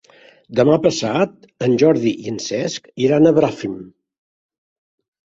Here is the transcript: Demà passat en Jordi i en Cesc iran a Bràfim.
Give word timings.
Demà 0.59 0.75
passat 0.83 1.35
en 1.65 1.75
Jordi 1.83 2.13
i 2.23 2.31
en 2.31 2.39
Cesc 2.45 2.87
iran 3.09 3.27
a 3.27 3.33
Bràfim. 3.41 3.75